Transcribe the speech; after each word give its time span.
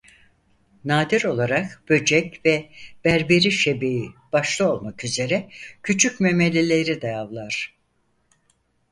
Nadir 0.85 1.23
olarak 1.25 1.83
böcek 1.89 2.45
ve 2.45 2.69
Berberi 3.05 3.51
şebeği 3.51 4.11
başta 4.33 4.71
olmak 4.73 5.03
üzere 5.05 5.49
küçük 5.83 6.19
memelileri 6.19 7.01
de 7.01 7.15
avlar. 7.15 7.75